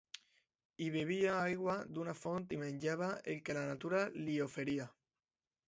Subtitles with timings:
[0.85, 4.93] Hi bevia aigua d'una font i menjava el que la natura li oferia.